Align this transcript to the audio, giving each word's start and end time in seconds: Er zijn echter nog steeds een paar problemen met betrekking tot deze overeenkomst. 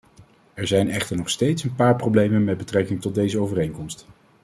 Er 0.53 0.67
zijn 0.67 0.89
echter 0.89 1.17
nog 1.17 1.29
steeds 1.29 1.63
een 1.63 1.75
paar 1.75 1.95
problemen 1.95 2.43
met 2.43 2.57
betrekking 2.57 3.01
tot 3.01 3.15
deze 3.15 3.37
overeenkomst. 3.39 4.07